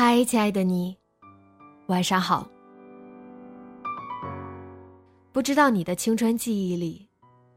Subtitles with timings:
[0.00, 0.96] 嗨，亲爱的你，
[1.88, 2.48] 晚上好。
[5.32, 7.04] 不知道你的青春记忆里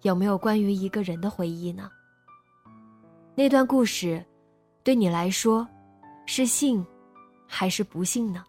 [0.02, 1.88] 有没有关于一个人的回忆呢？
[3.36, 4.25] 那段故事
[4.83, 5.67] 对你来说
[6.25, 6.83] 是幸
[7.45, 8.44] 还是不幸呢？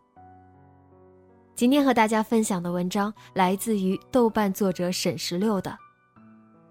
[1.55, 5.71] 今天和大家分享的文章来自于豆瓣作者沈十六的《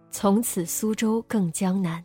[0.09, 2.03] 从此苏州更江南》。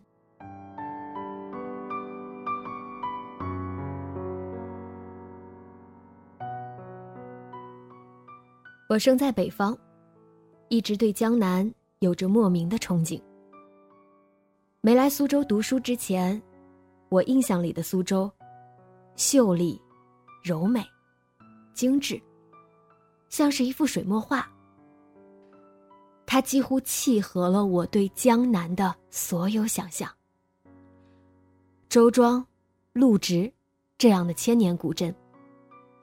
[8.97, 9.77] 我生在北方，
[10.71, 13.21] 一直对江南有着莫名的憧憬。
[14.81, 16.43] 没来苏州读书之前，
[17.11, 18.33] 我印象里的苏州，
[19.15, 19.79] 秀丽、
[20.43, 20.83] 柔美、
[21.75, 22.19] 精致，
[23.29, 24.51] 像是一幅水墨画。
[26.25, 30.11] 它几乎契合了我对江南的所有想象。
[31.91, 32.43] 周庄、
[32.95, 33.53] 陆直，
[33.99, 35.15] 这样的千年古镇，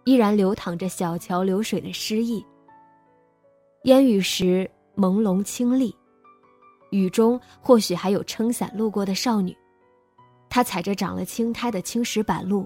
[0.03, 2.45] 依然流淌着小桥流水的诗意。
[3.83, 5.93] 烟雨时朦胧清丽，
[6.91, 9.53] 雨中或许还有撑伞路过的少女。
[10.47, 12.65] 她踩着长了青苔的青石板路，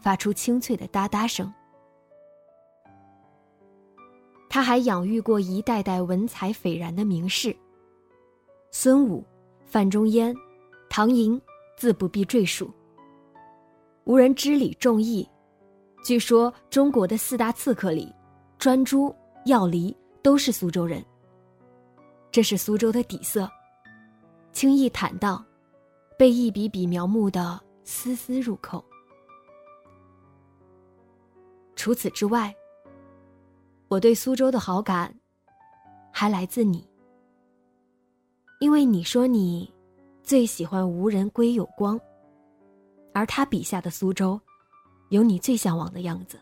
[0.00, 1.52] 发出清脆的哒哒声。
[4.48, 7.54] 他还养育过一代代文采斐然的名士。
[8.72, 9.24] 孙武、
[9.64, 10.34] 范仲淹、
[10.88, 11.40] 唐寅，
[11.76, 12.68] 自不必赘述。
[14.02, 15.28] 无人知礼重义，
[16.02, 18.12] 据说中国的四大刺客里，
[18.58, 19.96] 专诸、要离。
[20.22, 21.04] 都是苏州人。
[22.32, 23.50] 这是苏州的底色，
[24.52, 25.44] 轻易坦荡，
[26.16, 28.84] 被一笔笔描摹的丝丝入扣。
[31.74, 32.54] 除此之外，
[33.88, 35.12] 我对苏州的好感，
[36.12, 36.86] 还来自你。
[38.60, 39.72] 因为你说你
[40.22, 41.98] 最喜欢无人归有光，
[43.12, 44.40] 而他笔下的苏州，
[45.08, 46.38] 有你最向往的样子。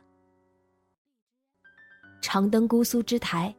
[2.21, 3.55] 长登姑苏之台。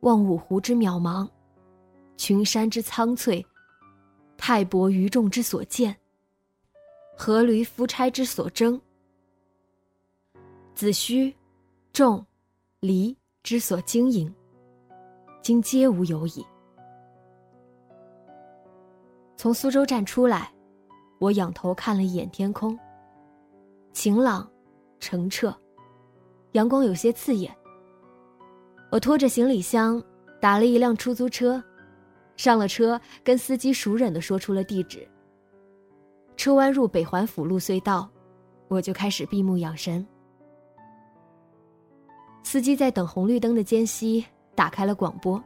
[0.00, 1.28] 望五湖之渺茫，
[2.16, 3.44] 群山之苍翠，
[4.36, 5.96] 泰伯于众之所见，
[7.18, 8.80] 阖闾夫差之所争，
[10.74, 11.34] 子虚、
[11.92, 12.24] 仲、
[12.80, 14.32] 离之所经营，
[15.42, 16.44] 今皆无有矣。
[19.36, 20.52] 从苏州站出来，
[21.18, 22.78] 我仰头看了一眼天空，
[23.92, 24.48] 晴朗、
[25.00, 25.54] 澄澈，
[26.52, 27.54] 阳光有些刺眼。
[28.96, 30.02] 我拖着行李箱，
[30.40, 31.62] 打了一辆出租车，
[32.34, 35.06] 上了车，跟司机熟稔的说出了地址。
[36.34, 38.08] 车弯入北环辅路隧道，
[38.68, 40.06] 我就开始闭目养神。
[42.42, 44.24] 司机在等红绿灯的间隙
[44.54, 45.38] 打开了广播。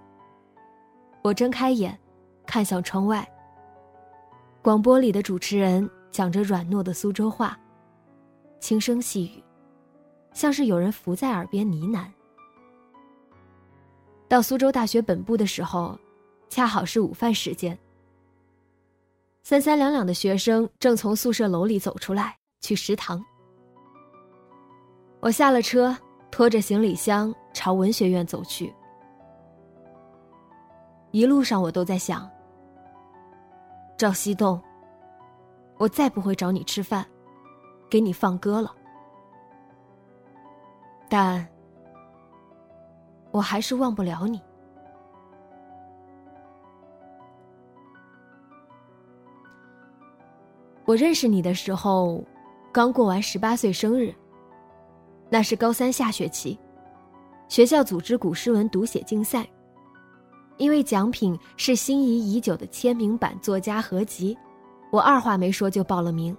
[1.21, 1.99] 我睁开眼，
[2.47, 3.29] 看向窗外。
[4.63, 7.59] 广播里的主持人讲着软糯的苏州话，
[8.61, 9.43] 轻声细语，
[10.33, 12.05] 像是有人伏在耳边呢喃。
[14.31, 15.99] 到苏州大学本部的时候，
[16.49, 17.77] 恰好是午饭时间。
[19.43, 23.21] 三三两两的学生正从宿舍楼里走出来去食堂。
[25.19, 25.97] 我下了车，
[26.31, 28.73] 拖着行李箱朝文学院走去。
[31.11, 32.31] 一路上我都在想：
[33.99, 34.63] 赵西栋，
[35.77, 37.05] 我再不会找你吃饭，
[37.91, 38.73] 给你放歌了。
[41.09, 41.45] 但。
[43.31, 44.41] 我还是忘不了你。
[50.85, 52.25] 我认识你的时候，
[52.73, 54.13] 刚过完十八岁生日。
[55.29, 56.59] 那是高三下学期，
[57.47, 59.47] 学校组织古诗文读写竞赛。
[60.57, 64.37] 因为奖品是心仪已久的签名版作家合集，
[64.91, 66.37] 我二话没说就报了名。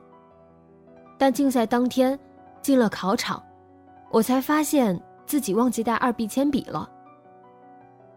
[1.17, 2.19] 但竞赛当天，
[2.61, 3.41] 进了考场，
[4.11, 5.01] 我才发现。
[5.31, 6.91] 自己忘记带二 B 铅笔了，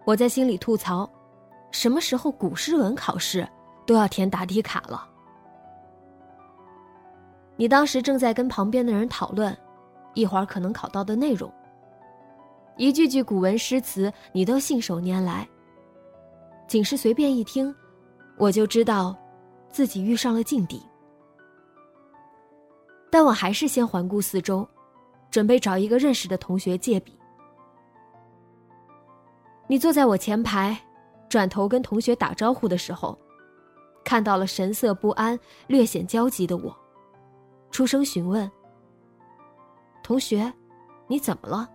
[0.04, 1.08] 我在心里吐槽：
[1.70, 3.48] 什么时候古诗文考试
[3.86, 5.08] 都要填答题卡了？
[7.54, 9.56] 你当时正在跟旁边的人讨论，
[10.14, 11.48] 一会儿可能考到的内容。
[12.78, 15.48] 一句句古文诗词，你都信手拈来。
[16.66, 17.72] 仅是随便一听，
[18.36, 19.16] 我就知道，
[19.70, 20.82] 自己遇上了劲敌。
[23.08, 24.68] 但我还是先环顾四周，
[25.34, 27.18] 准备找一个认识的同学借笔。
[29.66, 30.80] 你坐在我前排，
[31.28, 33.18] 转头跟同学打招呼的时候，
[34.04, 35.36] 看到了神色不安、
[35.66, 36.72] 略显焦急的我，
[37.72, 38.48] 出声询问
[40.04, 40.52] ：“同学，
[41.08, 41.68] 你怎么了？”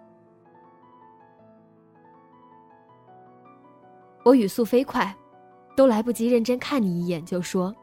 [4.23, 5.13] 我语速飞快，
[5.75, 7.75] 都来不及认真看你一眼，就说：“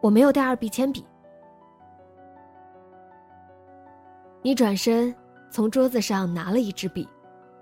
[0.00, 1.04] 我没有带二 B 铅笔。”
[4.42, 5.14] 你转身
[5.50, 7.06] 从桌子上拿了一支笔，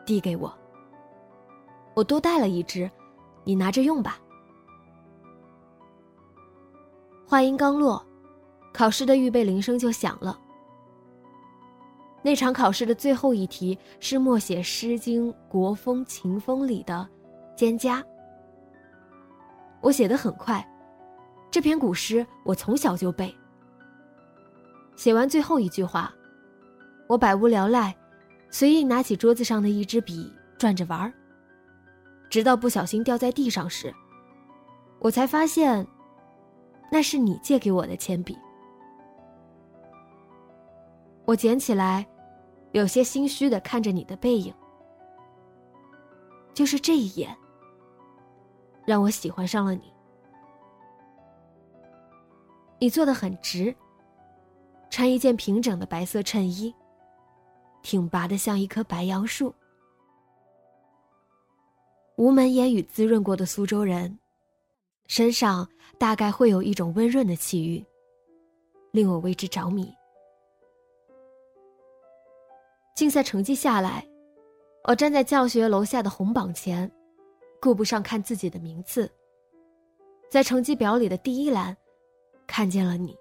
[0.06, 0.52] 递给我。
[1.94, 2.88] 我多带了一支，
[3.42, 4.18] 你拿着用吧。
[7.26, 8.04] 话音刚落，
[8.72, 10.38] 考试的预备铃声就响了。
[12.22, 17.08] 那场考试的最后一题是默写《诗经·国风·秦风》里的
[17.58, 18.00] 《蒹葭》。
[19.80, 20.66] 我写的很快，
[21.50, 23.34] 这篇古诗我从小就背。
[24.96, 26.12] 写完最后一句话，
[27.08, 27.96] 我百无聊赖，
[28.50, 31.10] 随意拿起桌子上的一支笔转着玩儿。
[32.28, 33.92] 直到不小心掉在地上时，
[34.98, 35.86] 我才发现，
[36.92, 38.36] 那是你借给我的铅笔。
[41.24, 42.06] 我捡起来，
[42.72, 44.52] 有些心虚的看着你的背影。
[46.52, 47.34] 就是这一眼，
[48.84, 49.90] 让我喜欢上了你。
[52.78, 53.74] 你坐得很直，
[54.90, 56.74] 穿一件平整的白色衬衣，
[57.82, 59.54] 挺拔的像一棵白杨树。
[62.16, 64.18] 无门烟雨滋润过的苏州人，
[65.06, 67.86] 身上大概会有一种温润的气韵，
[68.90, 69.94] 令我为之着迷。
[72.94, 74.04] 竞赛成绩下来，
[74.82, 76.90] 我站在教学楼下的红榜前，
[77.60, 79.08] 顾不上看自己的名次。
[80.28, 81.76] 在成绩表里的第一栏，
[82.48, 83.16] 看见了你。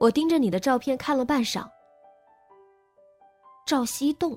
[0.00, 1.68] 我盯着你的照片看了半晌。
[3.64, 4.36] 赵西栋，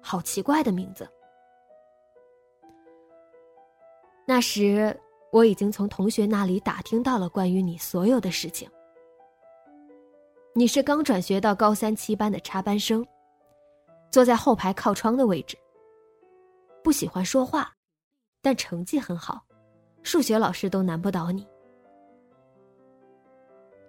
[0.00, 1.08] 好奇怪的名字。
[4.26, 4.96] 那时
[5.32, 8.70] 我已经从同学那里打听到了关于你所有的事情。
[10.54, 13.04] 你是刚转学到高三七班的插班生，
[14.10, 15.56] 坐在后排靠窗的位置。
[16.84, 17.74] 不喜欢说话，
[18.42, 19.42] 但成绩很好，
[20.02, 21.48] 数学老师都难不倒你。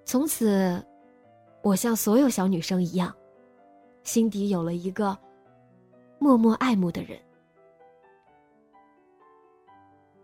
[0.06, 0.82] 从此，
[1.62, 3.14] 我像所有小女生一样，
[4.04, 5.18] 心底有了一个
[6.20, 7.20] 默默爱慕的人。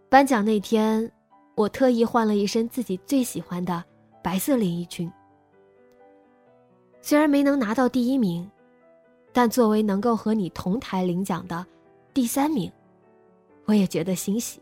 [0.10, 1.12] 颁奖那天，
[1.56, 3.84] 我特意换了一身自己最喜欢的
[4.24, 5.12] 白色连衣裙。
[7.02, 8.50] 虽然没能拿到第一名，
[9.32, 11.66] 但作为能够和你同台领奖的
[12.14, 12.72] 第三名，
[13.66, 14.62] 我也觉得欣喜。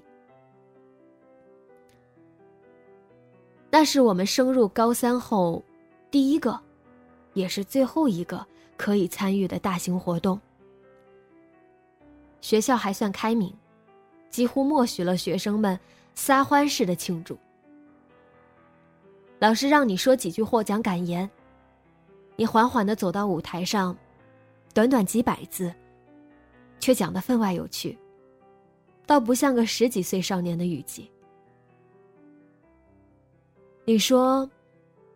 [3.70, 5.64] 那是我们升入高三后
[6.12, 6.60] 第一个，
[7.34, 8.46] 也是最后一个
[8.78, 10.40] 可以参与的大型活动。
[12.40, 13.54] 学校还算开明，
[14.30, 15.78] 几乎默许了学生们
[16.16, 17.38] 撒欢似的庆祝。
[19.40, 21.30] 老师让你说几句获奖感言。
[22.36, 23.98] 你缓缓的走到舞台上，
[24.74, 25.74] 短短几百字，
[26.80, 27.98] 却讲得分外有趣，
[29.08, 31.12] 倒不像个十几岁少年的语气。
[33.86, 34.48] 你说，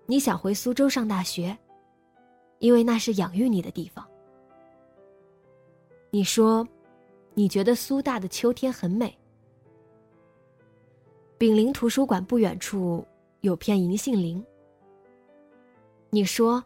[0.08, 1.56] 你想回苏州上大学，
[2.62, 4.08] 因为那是养育你的地方。
[6.10, 6.65] 你说，
[7.34, 9.13] 你觉得苏大的秋天很美。
[11.38, 13.06] 炳林图书馆不远处
[13.41, 14.41] 有片银杏林。
[16.10, 16.63] 你说。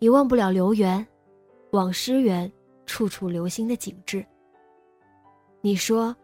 [0.00, 1.06] 你忘不了留园，
[1.70, 2.52] 往师园，
[2.84, 4.26] 处处留心的景致。
[5.62, 6.14] 你说，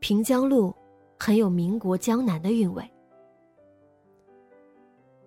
[0.00, 0.74] 平江路
[1.16, 2.82] 很有民国江南的韵味。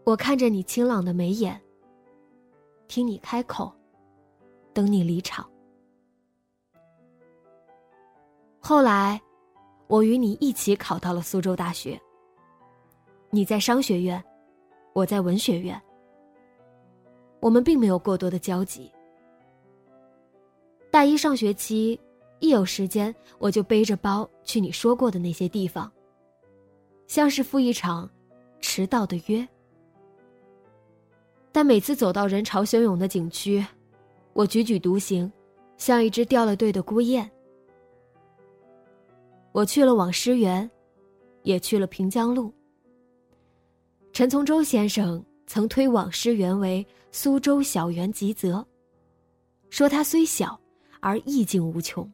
[0.04, 1.62] 我看着你清朗的眉眼，
[2.92, 3.74] 听你开口，
[4.74, 5.50] 等你离场。
[8.60, 9.18] 后来，
[9.88, 11.98] 我与你一起考到了苏州大学。
[13.30, 14.22] 你在商学院，
[14.92, 15.82] 我在文学院。
[17.40, 18.92] 我们并没有过多的交集。
[20.92, 21.98] 大一上学期，
[22.40, 25.90] 一有时间我就背着包去你说过的那些地方，
[27.08, 28.10] 像是赴一场
[28.60, 29.48] 迟到的约。
[31.52, 33.66] 但每次走到人潮汹涌的景区，
[34.34, 35.32] 我踽踽独行，
[35.78, 37.30] 像一只掉了队的孤雁。
[39.52, 40.70] 我去了网师园，
[41.44, 42.54] 也去了平江路。
[44.14, 48.66] 陈从周先生曾推网师园为苏州小园吉泽，
[49.70, 50.58] 说它虽小
[51.02, 52.10] 而意境无穷。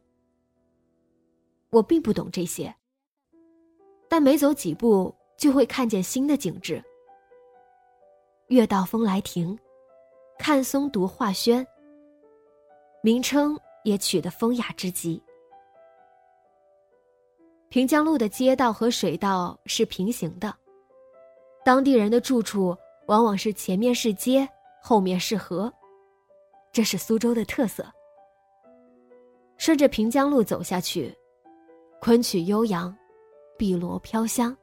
[1.70, 2.74] 我并不懂这些，
[4.08, 6.82] 但每走几步就会看见新的景致。
[8.48, 9.58] 月到风来亭，
[10.38, 11.66] 看松读画轩。
[13.02, 15.22] 名称也取得风雅之极。
[17.68, 20.54] 平江路的街道和水道是平行的，
[21.62, 22.74] 当地人的住处
[23.06, 24.48] 往往是前面是街，
[24.82, 25.70] 后面是河，
[26.72, 27.84] 这是苏州的特色。
[29.58, 31.14] 顺着平江路走下去，
[32.00, 32.96] 昆曲悠扬，
[33.58, 34.56] 碧螺飘香，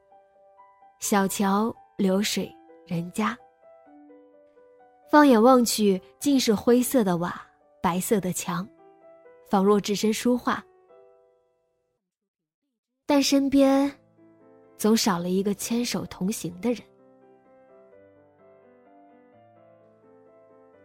[0.98, 2.52] 小桥流水
[2.84, 3.38] 人家。
[5.08, 7.40] 放眼望去，尽是灰色的瓦，
[7.82, 8.66] 白色的墙，
[9.48, 10.64] 仿若置身书画。
[13.06, 13.90] 但身边，
[14.76, 16.82] 总少了一个牵手同行的人。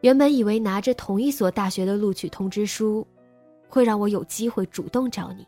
[0.02, 3.06] 原本以为拿着同一所大学的录取通知书，
[3.68, 5.46] 会让我有机会主动找你。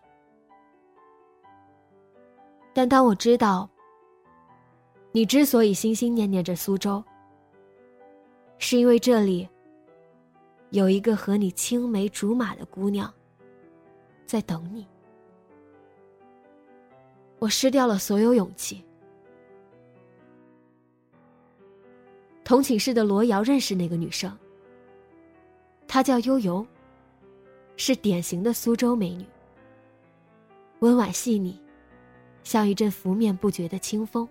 [2.73, 3.69] 但当我知道，
[5.11, 7.03] 你之所以心心念念着苏州，
[8.57, 9.47] 是因为这里
[10.69, 13.13] 有一个和你青梅竹马的姑娘
[14.25, 14.87] 在等你。
[17.39, 18.83] 我失掉了所有勇气。
[22.45, 24.37] 同寝室的罗瑶认识那个女生，
[25.87, 26.65] 她叫悠悠，
[27.77, 29.25] 是典型的苏州美女，
[30.79, 31.59] 温婉细腻，
[32.43, 34.27] 像一阵拂面不绝的清风。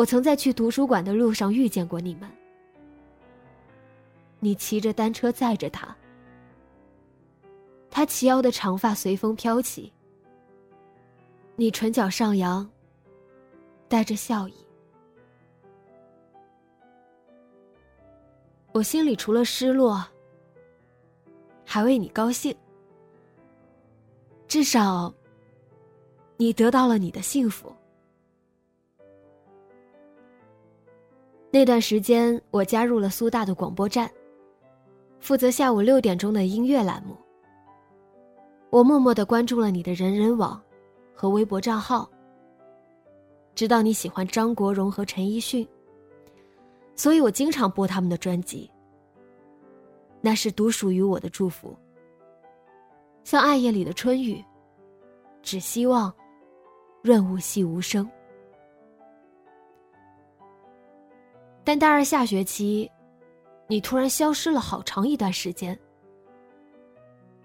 [0.00, 2.26] 我曾在去图书馆的路上遇见过你们，
[4.38, 5.94] 你骑着单车载着他，
[7.90, 9.92] 他齐腰的长发随风飘起。
[11.54, 12.66] 你唇角上扬，
[13.88, 14.54] 带着笑意。
[18.72, 20.02] 我心里除了失落，
[21.62, 22.56] 还为你高兴。
[24.48, 25.12] 至少，
[26.38, 27.70] 你得到了你的幸福。
[31.50, 34.10] 那段时间，我加入了苏大的广播站，
[35.18, 37.16] 负责下午六点钟的音乐栏目。
[38.70, 40.60] 我默默的关注了你的人人网。
[41.12, 42.10] 和微博账号，
[43.54, 45.68] 知道你喜欢张国荣和陈奕迅，
[46.96, 48.70] 所以我经常播他们的专辑。
[50.22, 51.76] 那是独属于我的祝福，
[53.22, 54.42] 像暗夜里的春雨，
[55.42, 56.10] 只希望
[57.02, 58.10] 润物细无声。
[61.70, 62.90] 但大二下学期，
[63.68, 65.78] 你突然消失了好长一段时间。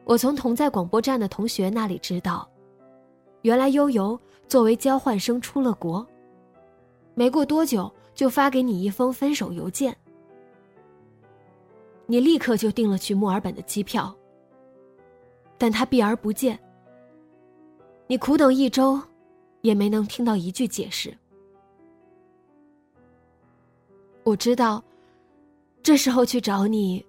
[0.04, 2.50] 我从同在广播站的同学那里知道。
[3.44, 6.04] 原来悠悠作为交换生出了国，
[7.14, 9.96] 没过多久就发给你一封分手邮件，
[12.08, 14.12] 你立刻就订了去墨尔本的机票。
[15.56, 16.60] 但他避而不见，
[18.08, 19.00] 你苦等一周，
[19.62, 21.16] 也没能听到一句解释。
[24.26, 24.84] 我知道，
[25.84, 27.06] 这时候去找你，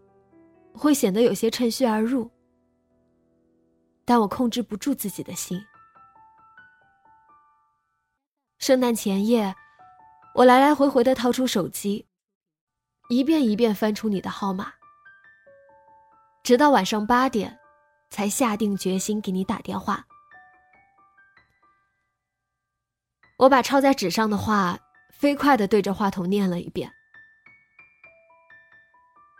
[0.74, 2.30] 会显得有些趁虚而入，
[4.04, 5.58] 但我控制不住自己的心。
[8.58, 9.54] 圣诞前夜，
[10.34, 12.06] 我来来回回的掏出手机，
[13.08, 14.70] 一遍一遍翻出你的号码，
[16.42, 17.58] 直到晚上八点，
[18.10, 20.06] 才下定决心给你打电话。
[23.38, 24.78] 我把抄在纸上的话
[25.10, 26.90] 飞快的对着话筒念了一遍：“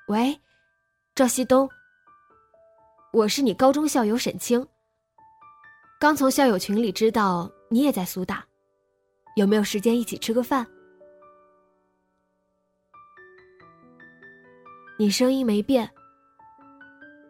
[0.08, 0.40] 喂，
[1.16, 1.68] 赵西东，
[3.12, 4.64] 我是你高中校友沈清。
[5.98, 8.44] 刚从校友群里知道你也在苏大。”
[9.34, 10.64] 有没有时间一起吃个饭？
[14.96, 15.90] 你声音没变，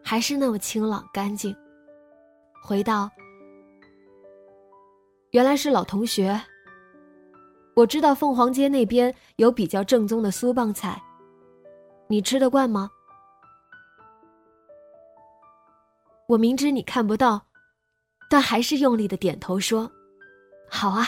[0.03, 1.55] 还是那么清朗干净。
[2.63, 3.09] 回道
[5.33, 6.39] ：“原来是老同学。
[7.75, 11.01] 我知道凤凰街那边有比较正宗的苏棒菜，
[12.07, 12.89] 你吃得惯吗？
[16.27, 17.45] 我明知你看不到，
[18.29, 19.89] 但还是用力的点头说
[20.69, 21.07] ：“好啊。”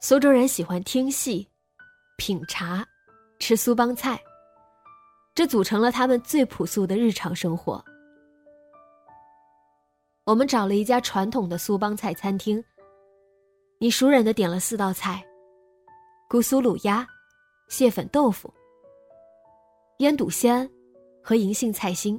[0.00, 1.48] 苏州人喜欢听戏、
[2.16, 2.86] 品茶、
[3.38, 4.22] 吃苏帮菜，
[5.34, 7.84] 这组成了他们最朴素的日常生活。
[10.24, 12.62] 我们找了一家传统的苏帮菜餐厅，
[13.78, 15.24] 你熟忍的点了四道菜：
[16.28, 17.06] 姑苏卤鸭、
[17.68, 18.52] 蟹粉豆腐、
[19.98, 20.68] 腌笃鲜
[21.22, 22.18] 和银杏菜心。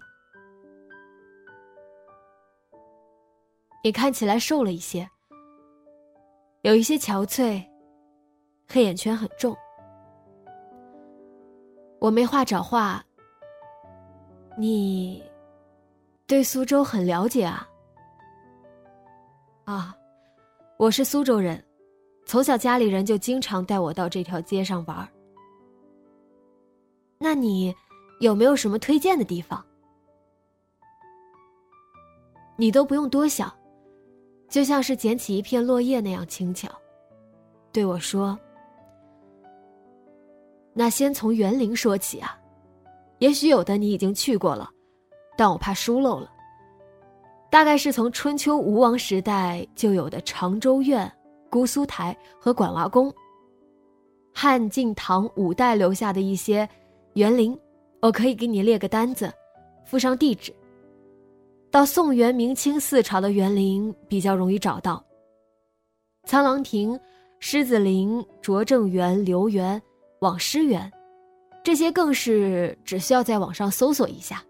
[3.83, 5.09] 你看起来瘦了一些，
[6.61, 7.61] 有一些憔悴，
[8.67, 9.53] 黑眼圈很重。
[11.99, 13.03] 我没话找话。
[14.57, 15.21] 你
[16.25, 17.67] 对苏州很了解啊？
[19.65, 19.93] 啊，
[20.77, 21.63] 我是苏州人，
[22.27, 25.07] 从小家里人就经常带我到这条街上玩。
[27.17, 27.73] 那你
[28.19, 29.63] 有没有什么推荐的地方？
[32.57, 33.51] 你都不用多想，
[34.49, 36.67] 就像是捡起一片落叶那样轻巧，
[37.71, 38.37] 对我说
[40.73, 42.37] ：“那先从园林说起啊，
[43.19, 44.69] 也许有的你已经去过了，
[45.37, 46.29] 但我怕疏漏了。
[47.49, 51.09] 大概是从春秋吴王时代就有的长洲苑、
[51.49, 53.13] 姑苏台和管娃宫。
[54.33, 56.67] 汉晋唐五代留下的一些。”
[57.15, 57.57] 园林，
[57.99, 59.33] 我可以给你列个单子，
[59.85, 60.53] 附上地址。
[61.71, 65.03] 到宋元明清四朝的园林比较容易找到。
[66.25, 66.99] 苍狼亭、
[67.39, 69.81] 狮子林、拙政园、留园、
[70.19, 70.91] 网师园，
[71.63, 74.43] 这些更是只需要在网上搜索一下。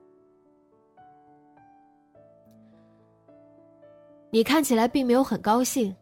[4.30, 5.96] 你看起来并没有很高兴，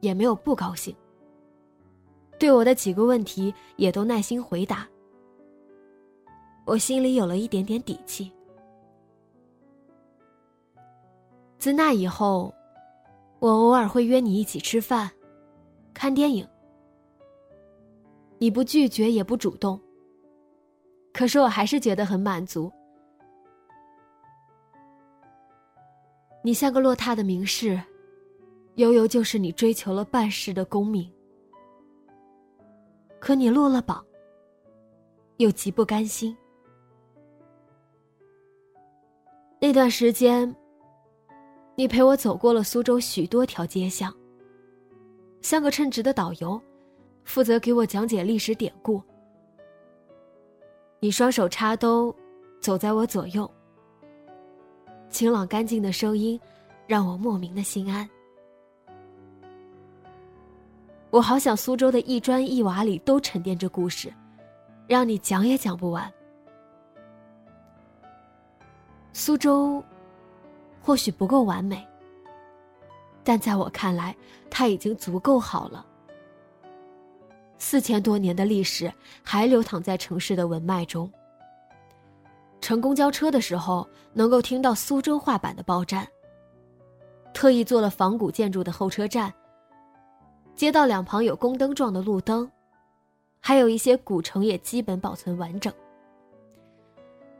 [0.00, 0.94] 也没有不高兴。
[2.38, 4.86] 对我的几个问题也都耐心回答。
[6.66, 8.30] 我心里有了一点点底气。
[11.58, 12.52] 自那以后，
[13.38, 15.10] 我偶尔会约你一起吃饭、
[15.94, 16.46] 看电影。
[18.38, 19.80] 你不拒绝也不主动，
[21.14, 22.70] 可是我还是觉得很满足。
[26.42, 27.80] 你像个落拓的名士，
[28.76, 31.10] 悠悠就是你追求了半世的功名。
[33.18, 34.04] 可你落了榜，
[35.38, 36.36] 又极不甘心。
[39.58, 40.54] 那段时间，
[41.74, 44.14] 你陪我走过了苏州许多条街巷，
[45.40, 46.60] 像个称职的导游，
[47.24, 49.02] 负责给我讲解历史典故。
[51.00, 52.14] 你双手插兜，
[52.60, 53.50] 走在我左右，
[55.08, 56.38] 清朗干净的声音
[56.86, 58.08] 让我莫名的心安。
[61.10, 64.12] 我好想苏州的一砖一瓦里都沉淀着故事，
[64.86, 66.12] 让你讲也讲不完。
[69.12, 69.82] 苏州
[70.82, 71.86] 或许不够完美，
[73.24, 74.14] 但在我看来，
[74.50, 75.86] 它已经足够好了。
[77.56, 78.92] 四千多年的历史
[79.22, 81.10] 还流淌在城市的文脉中。
[82.60, 86.06] 乘公交车的时候，能够听到苏州话版的报站。
[87.32, 89.32] 特意做了仿古建筑的候车站。
[90.56, 92.50] 街道两旁有宫灯状的路灯，
[93.38, 95.72] 还有一些古城也基本保存完整。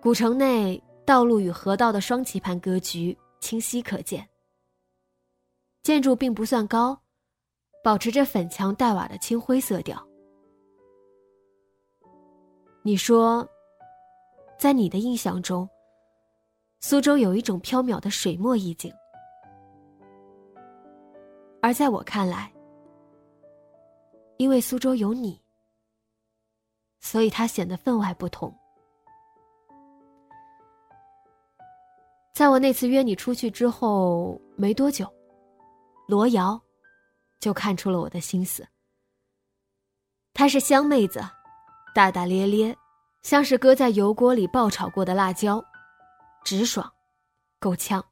[0.00, 0.80] 古城内。
[1.06, 4.28] 道路与河道的双棋盘格局清晰可见。
[5.84, 7.00] 建筑并不算高，
[7.84, 10.04] 保持着粉墙黛瓦的青灰色调。
[12.82, 13.48] 你说，
[14.58, 15.68] 在你的印象中，
[16.80, 18.92] 苏州有一种飘渺的水墨意境，
[21.62, 22.52] 而在我看来，
[24.38, 25.42] 因为苏州有你，
[27.00, 28.54] 所以它显得分外不同。
[32.34, 35.10] 在我那次约你出去之后没多久，
[36.06, 36.60] 罗瑶
[37.40, 38.66] 就看出了我的心思。
[40.34, 41.18] 她是香妹子，
[41.94, 42.76] 大大咧咧，
[43.22, 45.64] 像是搁在油锅里爆炒过的辣椒，
[46.44, 46.92] 直爽，
[47.58, 48.04] 够呛。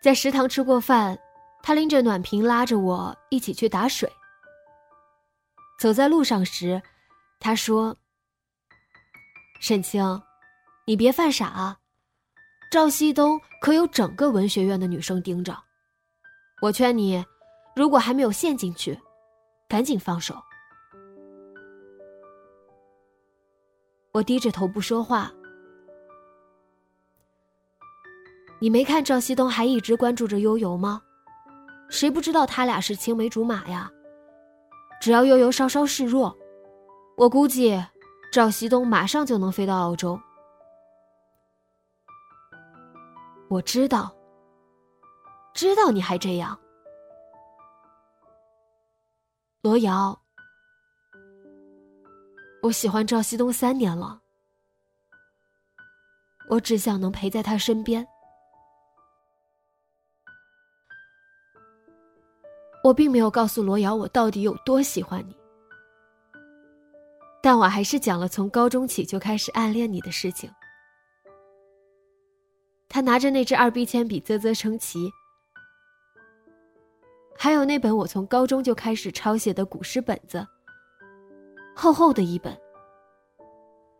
[0.00, 1.18] 在食堂吃过饭，
[1.60, 4.08] 她拎着暖瓶拉着我一起去打水。
[5.78, 6.80] 走在路上时，
[7.40, 7.96] 他说
[9.60, 10.22] ：“沈清，
[10.86, 11.78] 你别犯傻啊。”
[12.70, 15.56] 赵西东可有整个文学院的女生盯着，
[16.60, 17.24] 我劝你，
[17.76, 18.98] 如果还没有陷进去，
[19.68, 20.34] 赶紧放手。
[24.12, 25.30] 我低着头不说话。
[28.60, 31.02] 你没看赵西东还一直关注着悠悠吗？
[31.90, 33.90] 谁不知道他俩是青梅竹马呀？
[35.04, 36.34] 只要悠悠稍稍示弱，
[37.14, 37.78] 我估计
[38.32, 40.18] 赵西东马上就能飞到澳洲。
[43.50, 44.10] 我知道，
[45.52, 46.58] 知道你还这样，
[49.60, 50.18] 罗瑶。
[52.62, 54.18] 我喜欢赵西东三年了，
[56.48, 58.08] 我只想能陪在他身边。
[62.84, 65.34] 我并没有告诉罗瑶我到底有多喜欢你，
[67.42, 70.50] 但我还是讲了从高中起就开始暗恋你的事情。
[72.86, 75.10] 他拿着那支二 B 铅笔啧啧称奇，
[77.38, 80.46] 还有那本我从高中就开始抄写的古诗本子，
[81.74, 82.54] 厚厚的一本，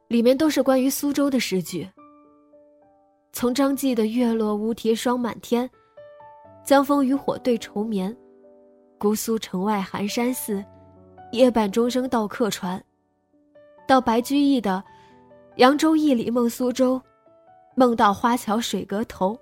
[0.09, 1.91] 里面都是关于苏州的诗句。
[3.33, 5.69] 从张继的“月落乌啼霜满天，
[6.63, 8.15] 江枫渔火对愁眠，
[8.99, 10.65] 姑苏城外寒山寺，
[11.33, 12.83] 夜半钟声到客船”，
[13.87, 14.83] 到白居易的
[15.57, 17.01] “扬州驿里梦苏州，
[17.77, 19.39] 梦到花桥水阁头，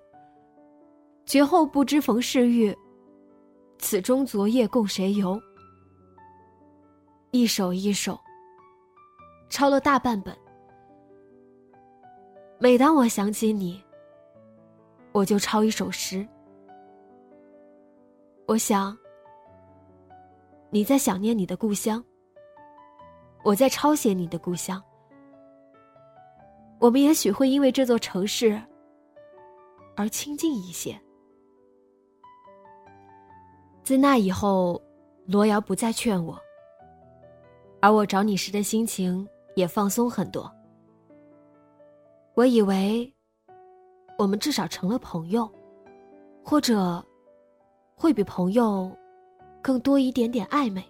[1.24, 2.76] 绝后不知逢是遇，
[3.78, 5.40] 此中昨夜共谁游”，
[7.30, 8.18] 一首一首，
[9.48, 10.36] 抄了大半本。
[12.58, 13.82] 每当我想起你，
[15.12, 16.26] 我就抄一首诗。
[18.46, 18.96] 我想，
[20.74, 22.02] 你在想念你的故乡，
[23.44, 24.82] 我在抄写你的故乡。
[26.80, 28.58] 我们也许会因为这座城市
[29.94, 30.98] 而亲近一些。
[33.84, 34.80] 自那以后，
[35.26, 36.40] 罗瑶不再劝我，
[37.82, 40.50] 而我找你时的心情也放松很多。
[42.32, 43.12] 我以为，
[44.16, 45.46] 我们至少成了朋友，
[46.42, 47.04] 或者
[47.94, 48.90] 会比朋友
[49.62, 50.84] 更多一点点暧昧。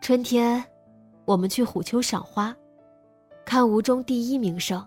[0.00, 0.62] 春天，
[1.24, 2.54] 我们去虎丘赏花，
[3.44, 4.86] 看吴中第一名胜。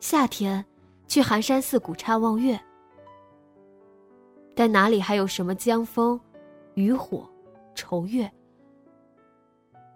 [0.00, 0.64] 夏天，
[1.08, 2.58] 去寒山寺古刹望月。
[4.54, 6.18] 但哪里还有什么江枫、
[6.74, 7.28] 渔火、
[7.74, 8.30] 愁月？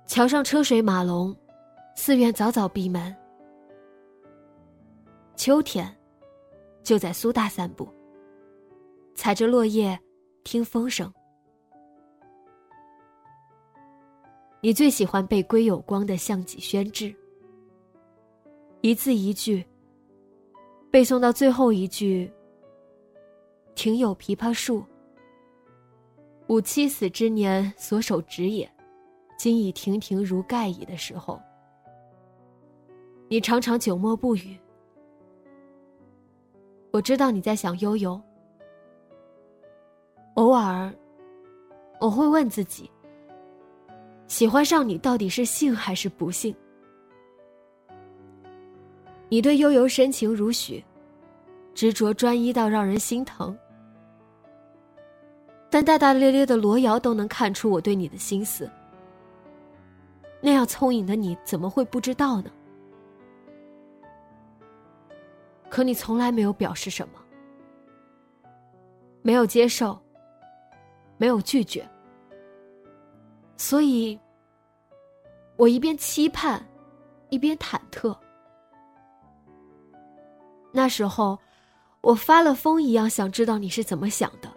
[0.06, 1.34] 桥上车水马龙。
[1.94, 3.14] 寺院早早闭门。
[5.34, 5.92] 秋天，
[6.82, 7.88] 就在苏大散步，
[9.18, 9.98] 踩着落叶，
[10.44, 11.12] 听风声。
[14.60, 17.12] 你最喜欢背归有光的项脊轩志，
[18.80, 19.66] 一字一句，
[20.88, 22.30] 背诵到最后一句
[23.74, 24.84] “庭有枇杷树，
[26.46, 28.70] 吾妻死之年所手植也，
[29.36, 31.42] 今已亭亭如盖矣”的时候。
[33.28, 34.56] 你常常久默不语，
[36.92, 38.18] 我知道你在想悠悠。
[40.38, 40.94] 偶尔，
[41.98, 42.88] 我会问自己：
[44.28, 46.54] 喜欢上你到底是幸还是不幸？
[49.28, 50.84] 你对悠悠深情如许，
[51.74, 53.58] 执着专一到让人心疼。
[55.68, 58.70] 但大大咧咧的罗瑶都能看出我对你的心思，
[60.40, 62.50] 那样聪颖的你怎么会不知道呢？
[65.68, 67.18] 可你从来没有表示什么，
[69.20, 70.00] 没有接受，
[71.18, 71.86] 没有拒绝，
[73.56, 74.18] 所以，
[75.56, 76.64] 我一边期盼，
[77.28, 78.16] 一边忐忑。
[80.72, 81.38] 那时候，
[82.00, 84.48] 我发了疯一样想知道你是怎么想的，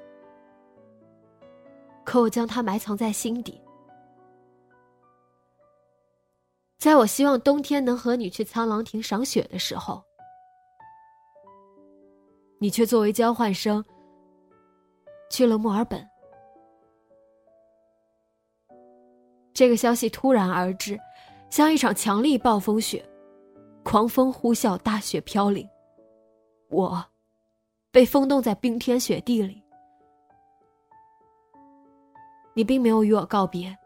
[2.05, 3.59] 可我将它埋藏在心底。
[6.77, 10.03] 在我希望冬天能和你去沧浪亭赏雪的时候。
[12.59, 13.83] 你却作为交换生
[15.31, 16.10] 去了墨尔本。
[19.61, 20.99] 这个消息突然而至，
[21.51, 23.07] 像一场强力暴风雪，
[23.83, 25.69] 狂风呼啸，大雪飘零。
[26.71, 27.05] 我
[27.91, 29.61] 被封冻在冰天雪地里。
[32.55, 33.77] 你并没有与我告别，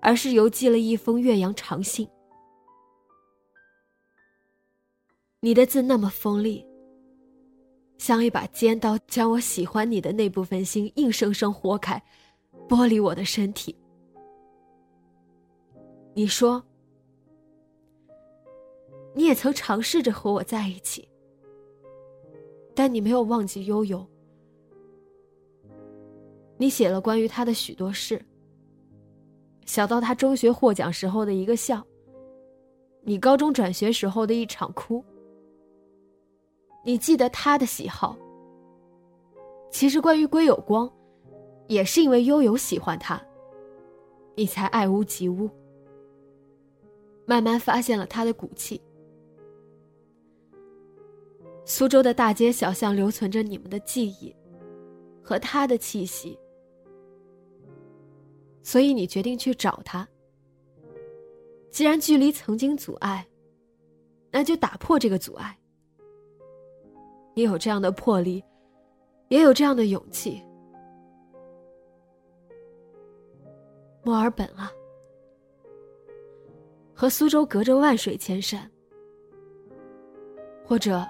[0.00, 2.08] 而是邮寄了一封岳阳长信。
[5.40, 6.66] 你的字那么锋利。
[7.98, 12.02] 像一把尖刀，将我喜欢你的那部分心硬生生豁开，
[12.66, 13.76] 剥离我的身体。
[16.18, 16.60] 你说，
[19.14, 21.08] 你也曾尝试着和我在一起，
[22.74, 24.04] 但你没有忘记悠悠。
[26.56, 28.20] 你写了关于他的许多事，
[29.64, 31.86] 小到他中学获奖时候的一个笑，
[33.02, 35.04] 你高中转学时候的一场哭。
[36.84, 38.18] 你记得他的喜好。
[39.70, 40.92] 其实关于归有光，
[41.68, 43.22] 也是因为悠悠喜欢他，
[44.34, 45.48] 你才爱屋及乌。
[47.28, 48.80] 慢慢发现了他的骨气。
[51.66, 54.34] 苏州的大街小巷留存着你们的记忆，
[55.22, 56.38] 和他的气息。
[58.62, 60.08] 所以你决定去找他。
[61.70, 63.26] 既然距离曾经阻碍，
[64.30, 65.54] 那就打破这个阻碍。
[67.34, 68.42] 你有这样的魄力，
[69.28, 70.42] 也有这样的勇气。
[74.02, 74.72] 墨尔本啊，
[77.00, 78.68] 和苏州隔着万水千山，
[80.66, 81.06] 或者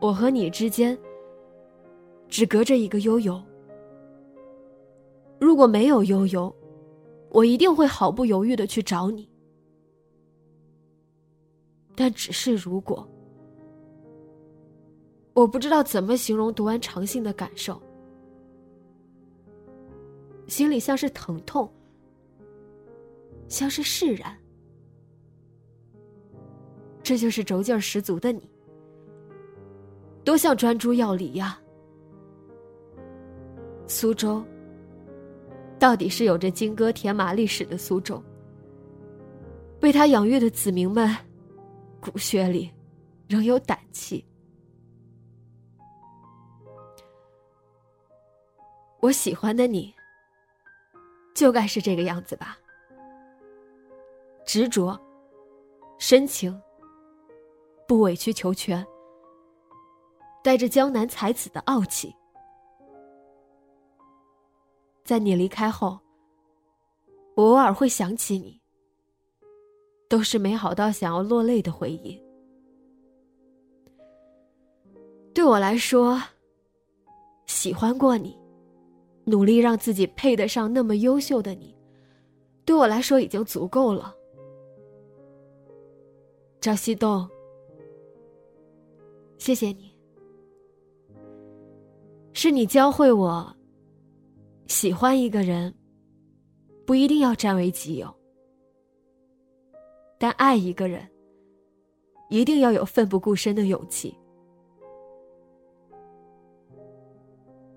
[0.00, 0.96] 我和你之间
[2.28, 3.42] 只隔着一个悠悠。
[5.40, 6.54] 如果没有悠悠，
[7.30, 9.28] 我一定会毫不犹豫的去找你。
[11.96, 13.04] 但只是如果，
[15.34, 17.82] 我不知道怎么形容读完长信的感受。
[20.46, 21.68] 心里像是疼痛，
[23.48, 24.36] 像是释然，
[27.02, 28.48] 这就是轴劲十足的你，
[30.22, 31.58] 多像专诸要离呀！
[33.86, 34.44] 苏州，
[35.78, 38.22] 到底是有着金戈铁马历史的苏州，
[39.80, 41.08] 被他养育的子民们，
[42.00, 42.70] 骨血里
[43.26, 44.22] 仍有胆气。
[49.00, 49.94] 我喜欢的你。
[51.34, 52.58] 就该是这个样子吧，
[54.48, 54.98] 执着、
[55.98, 56.58] 深情、
[57.86, 58.82] 不委曲求全，
[60.42, 62.16] 带着江南才子的傲气。
[65.04, 65.98] 在你离开后，
[67.34, 68.58] 我偶尔会想起你，
[70.08, 72.18] 都是美好到想要落泪的回忆。
[75.34, 76.18] 对我来说，
[77.44, 78.34] 喜欢过你。
[79.26, 81.76] 努力让自己配得上那么优秀的你，
[82.64, 84.14] 对我来说已经足够了。
[86.60, 87.28] 赵西东，
[89.38, 89.96] 谢谢你，
[92.32, 93.54] 是你教会我，
[94.66, 95.72] 喜欢一个人，
[96.84, 98.12] 不一定要占为己有，
[100.18, 101.08] 但爱一个人，
[102.28, 104.12] 一定要有奋不顾身的勇气。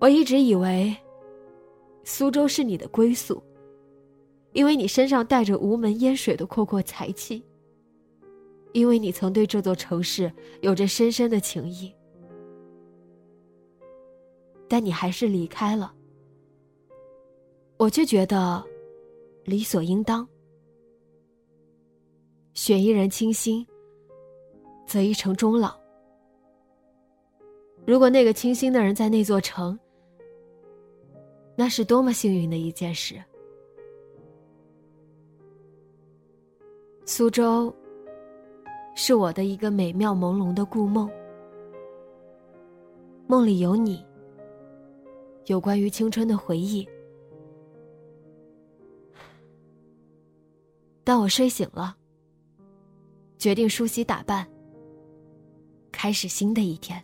[0.00, 0.94] 我一直以为。
[2.04, 3.40] 苏州是你的归宿，
[4.54, 7.40] 因为你身上带着无门烟水的阔阔才气。
[8.72, 11.94] 因为你曾对这座城市有着深深的情谊，
[14.68, 15.94] 但你还是离开了，
[17.76, 18.64] 我却觉得
[19.44, 20.26] 理所应当。
[22.54, 23.66] 选一人倾心，
[24.86, 25.78] 则一城终老。
[27.86, 29.78] 如果那个倾心的人在那座城，
[31.56, 33.22] 那是多么幸运的一件事！
[37.04, 37.74] 苏州
[38.94, 41.10] 是我的一个美妙朦胧的故梦，
[43.26, 44.04] 梦里有你，
[45.46, 46.86] 有关于青春的回忆。
[51.04, 51.96] 当我睡醒了，
[53.38, 54.46] 决定梳洗打扮，
[55.90, 57.02] 开始新的一天。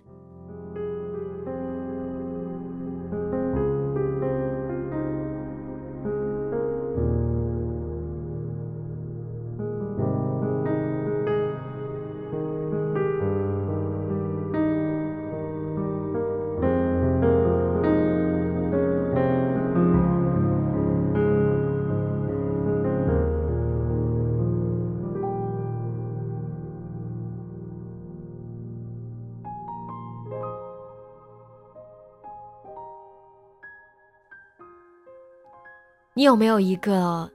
[36.18, 37.30] 你有没有一个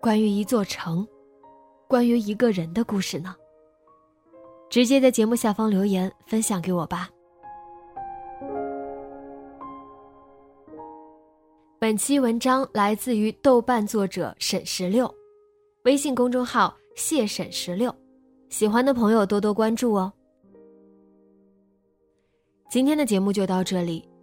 [0.00, 1.04] 关于一座城、
[1.88, 3.34] 关于一个人的故事呢？
[4.70, 7.10] 直接在节目下方留言分享给我吧。
[11.80, 15.12] 本期文章来自于豆瓣作者沈十六，
[15.82, 17.92] 微信公众号谢沈十六，
[18.48, 20.12] 喜欢的朋友多多关注哦。
[22.70, 24.08] 今天的节目就到这里。